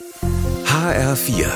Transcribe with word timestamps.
HR4, 0.00 1.48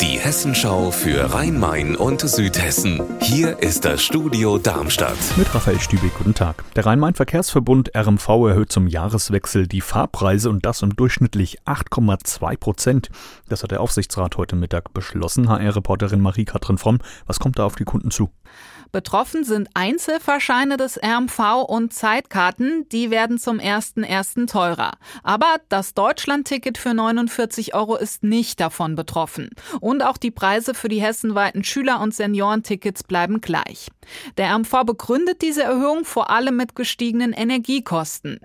die 0.00 0.18
Hessenschau 0.18 0.90
für 0.90 1.34
Rhein-Main 1.34 1.96
und 1.96 2.22
Südhessen. 2.22 3.02
Hier 3.20 3.58
ist 3.58 3.84
das 3.84 4.02
Studio 4.02 4.56
Darmstadt. 4.56 5.18
Mit 5.36 5.54
Raphael 5.54 5.78
Stübeck, 5.78 6.14
guten 6.16 6.34
Tag. 6.34 6.64
Der 6.76 6.86
Rhein-Main-Verkehrsverbund 6.86 7.94
RMV 7.94 8.26
erhöht 8.48 8.72
zum 8.72 8.86
Jahreswechsel 8.86 9.66
die 9.66 9.82
Fahrpreise 9.82 10.48
und 10.48 10.64
das 10.64 10.82
um 10.82 10.96
durchschnittlich 10.96 11.60
8,2 11.66 12.56
Prozent. 12.56 13.10
Das 13.50 13.62
hat 13.62 13.70
der 13.70 13.82
Aufsichtsrat 13.82 14.38
heute 14.38 14.56
Mittag 14.56 14.94
beschlossen. 14.94 15.50
HR-Reporterin 15.50 16.22
Marie-Katrin 16.22 16.78
Fromm, 16.78 17.00
was 17.26 17.38
kommt 17.38 17.58
da 17.58 17.66
auf 17.66 17.76
die 17.76 17.84
Kunden 17.84 18.10
zu? 18.10 18.30
Betroffen 18.92 19.44
sind 19.44 19.68
Einzelfahrscheine 19.74 20.76
des 20.76 21.00
RMV 21.02 21.64
und 21.68 21.92
Zeitkarten, 21.92 22.88
die 22.90 23.10
werden 23.10 23.38
zum 23.38 23.58
1.1. 23.58 24.50
teurer. 24.50 24.92
Aber 25.22 25.56
das 25.68 25.94
Deutschlandticket 25.94 26.76
für 26.76 26.92
49 26.92 27.74
Euro 27.74 27.96
ist 27.96 28.24
nicht 28.24 28.60
davon 28.60 28.96
betroffen. 28.96 29.50
Und 29.80 30.02
auch 30.02 30.16
die 30.16 30.30
Preise 30.30 30.74
für 30.74 30.88
die 30.88 31.00
hessenweiten 31.00 31.62
Schüler- 31.62 32.00
und 32.00 32.14
Seniorentickets 32.14 33.04
bleiben 33.04 33.40
gleich. 33.40 33.88
Der 34.36 34.52
RMV 34.52 34.84
begründet 34.84 35.42
diese 35.42 35.62
Erhöhung 35.62 36.04
vor 36.04 36.30
allem 36.30 36.56
mit 36.56 36.74
gestiegenen 36.74 37.32
Energiekosten. 37.32 38.40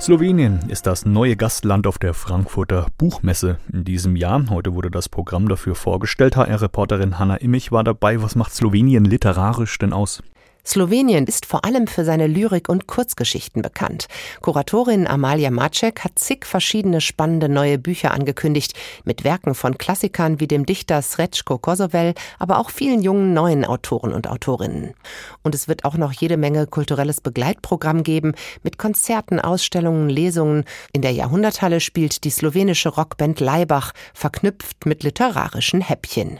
Slowenien 0.00 0.60
ist 0.68 0.86
das 0.86 1.06
neue 1.06 1.36
Gastland 1.36 1.86
auf 1.86 1.98
der 1.98 2.12
Frankfurter 2.12 2.86
Buchmesse 2.98 3.58
in 3.72 3.84
diesem 3.84 4.16
Jahr. 4.16 4.44
Heute 4.50 4.74
wurde 4.74 4.90
das 4.90 5.08
Programm 5.08 5.48
dafür 5.48 5.74
vorgestellt. 5.74 6.36
HR-Reporterin 6.36 7.18
Hanna 7.18 7.36
Immich 7.36 7.72
war 7.72 7.84
dabei. 7.84 8.22
Was 8.22 8.34
macht 8.34 8.54
Slowenien 8.54 9.04
literarisch 9.04 9.78
denn 9.78 9.92
aus? 9.92 10.22
Slowenien 10.66 11.26
ist 11.26 11.44
vor 11.44 11.64
allem 11.64 11.86
für 11.86 12.04
seine 12.04 12.26
Lyrik 12.26 12.68
und 12.68 12.86
Kurzgeschichten 12.86 13.60
bekannt. 13.60 14.08
Kuratorin 14.40 15.06
Amalia 15.06 15.50
Macek 15.50 16.00
hat 16.00 16.18
zig 16.18 16.46
verschiedene 16.46 17.00
spannende 17.00 17.48
neue 17.48 17.78
Bücher 17.78 18.12
angekündigt, 18.12 18.72
mit 19.04 19.24
Werken 19.24 19.54
von 19.54 19.76
Klassikern 19.76 20.40
wie 20.40 20.48
dem 20.48 20.64
Dichter 20.64 21.00
Srećko 21.00 21.58
Kosovel, 21.58 22.14
aber 22.38 22.58
auch 22.58 22.70
vielen 22.70 23.02
jungen 23.02 23.34
neuen 23.34 23.64
Autoren 23.64 24.12
und 24.12 24.28
Autorinnen. 24.28 24.94
Und 25.42 25.54
es 25.54 25.68
wird 25.68 25.84
auch 25.84 25.96
noch 25.96 26.12
jede 26.12 26.38
Menge 26.38 26.66
kulturelles 26.66 27.20
Begleitprogramm 27.20 28.02
geben, 28.02 28.32
mit 28.62 28.78
Konzerten, 28.78 29.40
Ausstellungen, 29.40 30.08
Lesungen. 30.08 30.64
In 30.92 31.02
der 31.02 31.12
Jahrhunderthalle 31.12 31.80
spielt 31.80 32.24
die 32.24 32.30
slowenische 32.30 32.88
Rockband 32.88 33.40
Leibach, 33.40 33.92
verknüpft 34.14 34.86
mit 34.86 35.02
literarischen 35.02 35.82
Häppchen. 35.82 36.38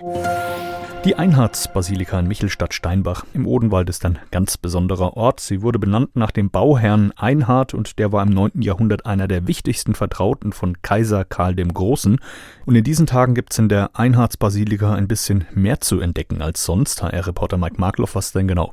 Die 1.05 1.17
Einhardsbasilika 1.17 2.19
in 2.19 2.29
Michelstadt-Steinbach 2.29 3.27
im 3.35 3.47
Odenwald 3.47 3.91
ist 3.91 4.07
ein 4.07 4.19
ganz 4.31 4.57
besonderer 4.57 5.19
Ort. 5.19 5.39
Sie 5.39 5.61
wurde 5.61 5.79
benannt 5.79 6.17
nach 6.17 6.31
dem 6.31 6.49
Bauherrn 6.49 7.13
Einhard 7.13 7.75
und 7.75 7.99
der 7.99 8.11
war 8.11 8.23
im 8.23 8.31
9. 8.31 8.63
Jahrhundert 8.63 9.05
einer 9.05 9.29
der 9.29 9.47
wichtigsten 9.47 9.95
Vertrauten 9.95 10.55
von 10.55 10.81
Kaiser 10.81 11.27
Karl 11.27 11.55
dem 11.57 11.75
Großen. 11.75 12.19
Und 12.65 12.75
in 12.75 12.85
diesen 12.85 13.05
Tagen 13.05 13.35
gibt 13.35 13.53
es 13.53 13.59
in 13.59 13.69
der 13.69 13.91
Einhardsbasilika 13.93 14.95
ein 14.95 15.07
bisschen 15.07 15.45
mehr 15.53 15.79
zu 15.83 16.01
entdecken 16.01 16.41
als 16.41 16.65
sonst. 16.65 17.03
HR-Reporter 17.03 17.59
Mike 17.59 17.79
Markloff, 17.79 18.15
was 18.15 18.33
denn 18.33 18.49
genau? 18.49 18.73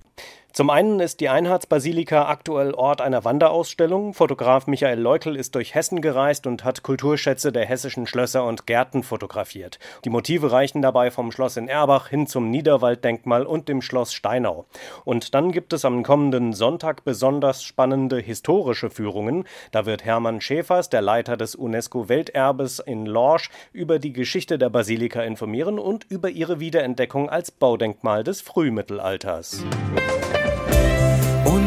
Zum 0.54 0.70
einen 0.70 1.00
ist 1.00 1.22
die 1.22 1.30
Einheitsbasilika 1.30 2.28
aktuell 2.28 2.74
Ort 2.74 3.00
einer 3.00 3.24
Wanderausstellung. 3.24 4.14
Fotograf 4.14 4.68
Michael 4.68 5.00
Leukel 5.00 5.38
ist 5.38 5.56
durch 5.56 5.76
Hessen 5.76 6.02
gereist 6.02 6.46
und 6.46 6.66
hat 6.66 6.84
Kulturschätze 6.84 7.54
der 7.54 7.66
hessischen 7.66 8.06
Schlösser 8.06 8.44
und 8.44 8.68
Gärten 8.68 9.04
fotografiert. 9.04 9.80
Die 10.04 10.10
Motive 10.10 10.52
reichen 10.52 10.82
dabei 10.82 11.10
vom 11.10 11.32
Schloss 11.32 11.56
in 11.56 11.70
Erbach 11.70 12.10
hin 12.10 12.28
zum 12.28 12.50
Niederwalddenkmal 12.50 13.46
und 13.46 13.70
dem 13.70 13.82
Schloss 13.82 14.14
Steinau. 14.14 14.66
Und 15.06 15.34
dann 15.36 15.54
gibt 15.54 15.72
es 15.72 15.86
am 15.86 16.04
kommenden 16.04 16.52
Sonntag 16.52 17.06
besonders 17.06 17.64
spannende 17.64 18.20
historische 18.20 18.90
Führungen. 18.90 19.46
Da 19.72 19.86
wird 19.86 20.04
Hermann 20.04 20.42
Schäfers, 20.42 20.90
der 20.90 21.02
Leiter 21.02 21.38
des 21.38 21.56
UNESCO-Welterbes 21.56 22.80
in 22.80 23.06
Lorsch, 23.06 23.50
über 23.72 24.00
die 24.00 24.12
Geschichte 24.12 24.58
der 24.58 24.70
Basilika 24.70 25.22
informieren 25.22 25.80
und 25.80 26.04
über 26.10 26.30
ihre 26.30 26.60
Wiederentdeckung 26.60 27.30
als 27.30 27.52
Baudenkmal 27.52 28.26
des 28.26 28.42
Frühmittelalters. 28.42 29.64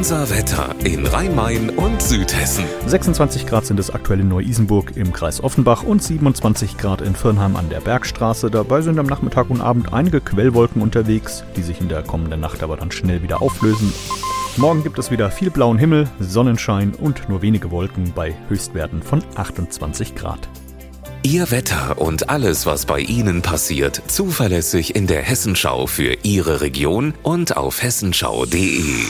Unser 0.04 0.28
Wetter 0.28 0.74
in 0.84 1.06
Rhein-Main 1.06 1.70
und 1.70 2.02
Südhessen. 2.02 2.66
26 2.84 3.46
Grad 3.46 3.64
sind 3.64 3.80
es 3.80 3.88
aktuell 3.88 4.20
in 4.20 4.28
Neu-Isenburg 4.28 4.98
im 4.98 5.14
Kreis 5.14 5.42
Offenbach 5.42 5.82
und 5.82 6.02
27 6.02 6.76
Grad 6.76 7.00
in 7.00 7.14
Firnheim 7.14 7.56
an 7.56 7.70
der 7.70 7.80
Bergstraße. 7.80 8.50
Dabei 8.50 8.82
sind 8.82 8.98
am 8.98 9.06
Nachmittag 9.06 9.48
und 9.48 9.62
Abend 9.62 9.94
einige 9.94 10.20
Quellwolken 10.20 10.82
unterwegs, 10.82 11.42
die 11.56 11.62
sich 11.62 11.80
in 11.80 11.88
der 11.88 12.02
kommenden 12.02 12.40
Nacht 12.40 12.62
aber 12.62 12.76
dann 12.76 12.90
schnell 12.90 13.22
wieder 13.22 13.40
auflösen. 13.40 13.94
Morgen 14.58 14.82
gibt 14.82 14.98
es 14.98 15.10
wieder 15.10 15.30
viel 15.30 15.48
blauen 15.48 15.78
Himmel, 15.78 16.06
Sonnenschein 16.20 16.92
und 16.92 17.26
nur 17.30 17.40
wenige 17.40 17.70
Wolken 17.70 18.12
bei 18.14 18.34
Höchstwerten 18.48 19.02
von 19.02 19.24
28 19.36 20.14
Grad. 20.14 20.50
Ihr 21.22 21.50
Wetter 21.50 21.96
und 21.96 22.28
alles, 22.28 22.66
was 22.66 22.84
bei 22.84 23.00
Ihnen 23.00 23.40
passiert, 23.40 24.02
zuverlässig 24.08 24.94
in 24.96 25.06
der 25.06 25.22
Hessenschau 25.22 25.86
für 25.86 26.14
Ihre 26.24 26.60
Region 26.60 27.14
und 27.22 27.56
auf 27.56 27.82
hessenschau.de. 27.82 29.06